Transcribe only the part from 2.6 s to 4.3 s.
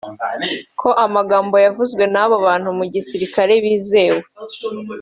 mu gisirikare bizewe